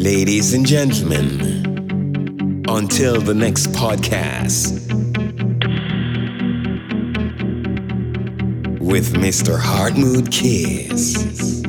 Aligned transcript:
Ladies 0.00 0.54
and 0.54 0.66
gentlemen, 0.66 2.64
until 2.66 3.20
the 3.20 3.34
next 3.34 3.66
podcast 3.72 4.80
with 8.80 9.12
Mr. 9.12 9.60
Heartmood 9.60 10.32
Kiss. 10.32 11.60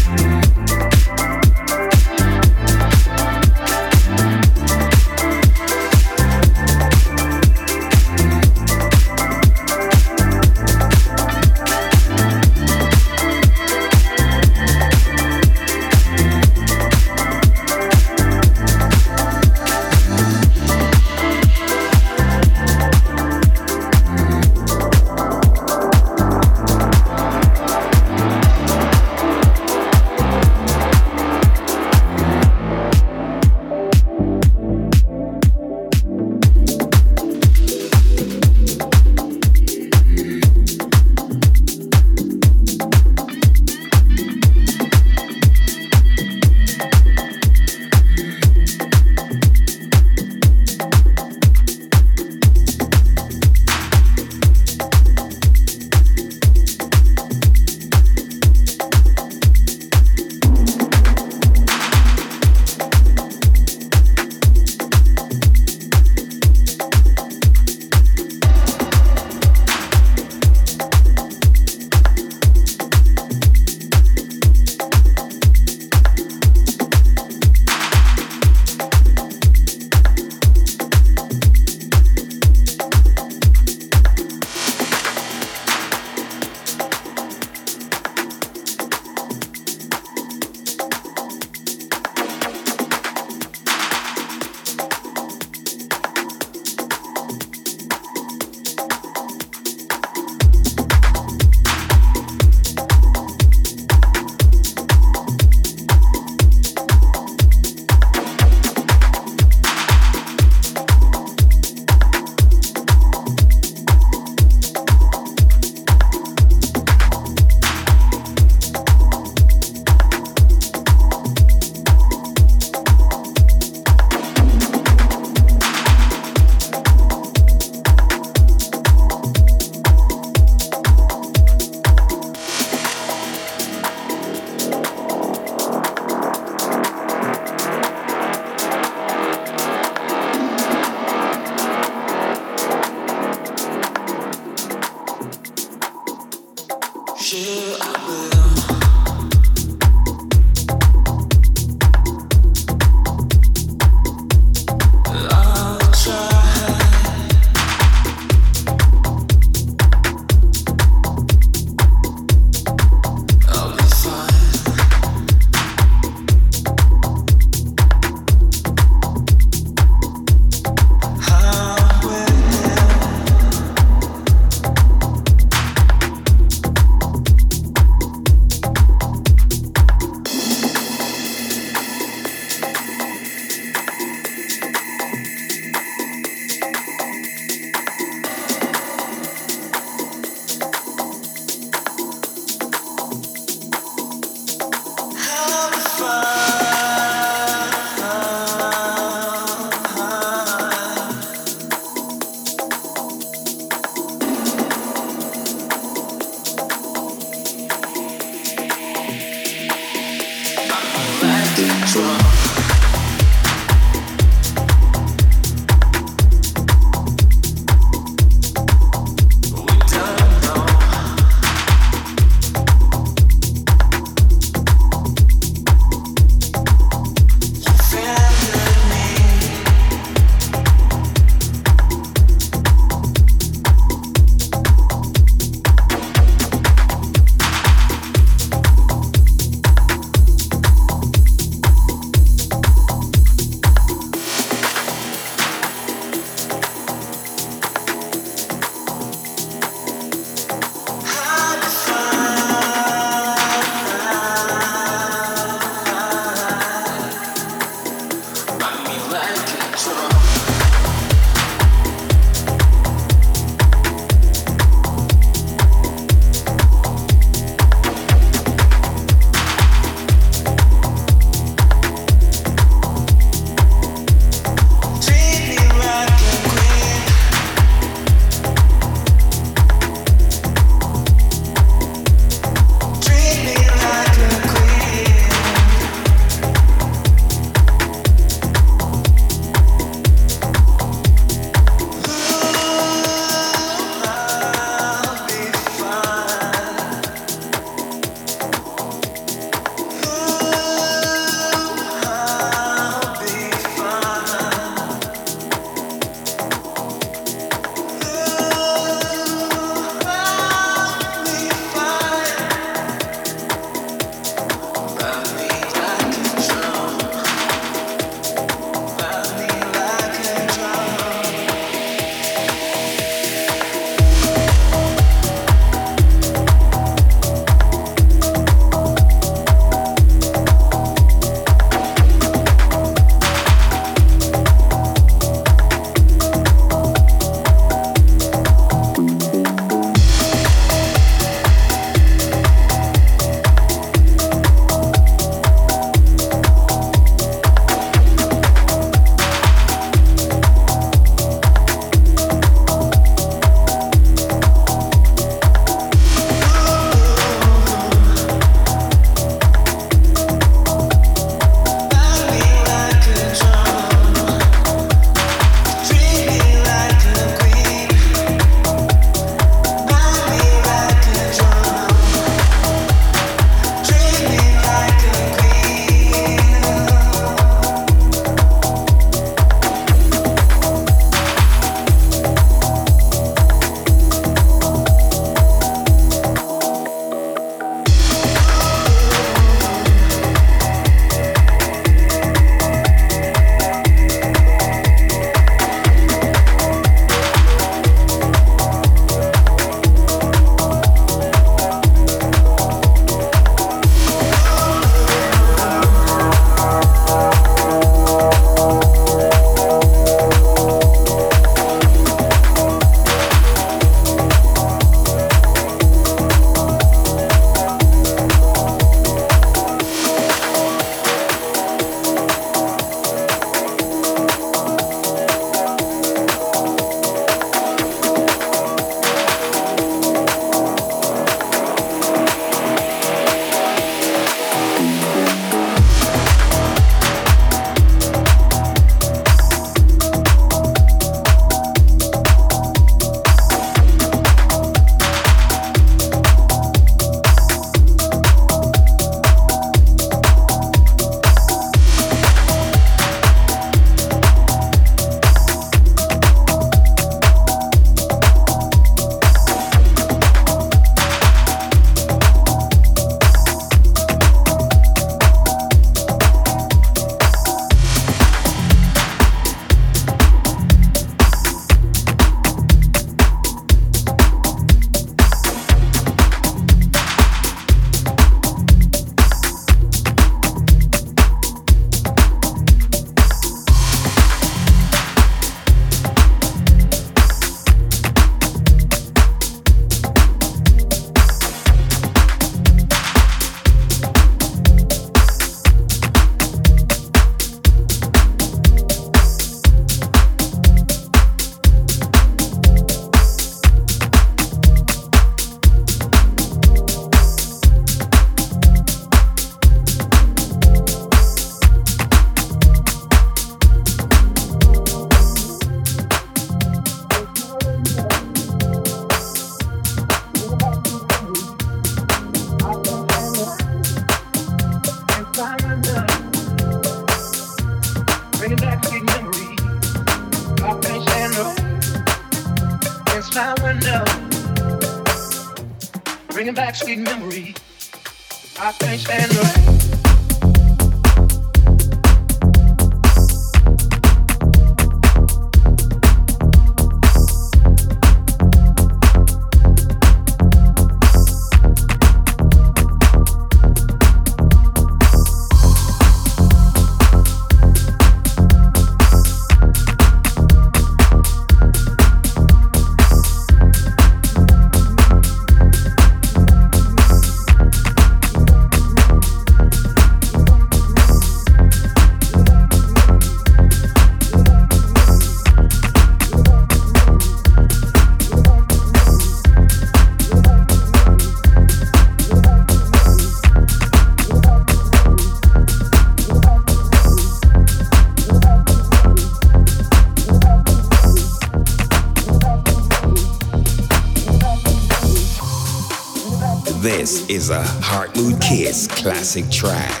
Is 597.01 597.49
a 597.49 597.63
Heart 597.63 598.15
Mood 598.15 598.39
Kiss 598.39 598.85
classic 598.87 599.49
track. 599.49 600.00